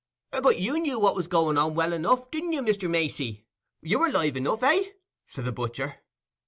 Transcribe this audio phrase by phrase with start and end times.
[0.31, 2.89] "But you knew what was going on well enough, didn't you, Mr.
[2.89, 3.45] Macey?
[3.83, 4.85] You were live enough, eh?"
[5.27, 5.99] said the butcher.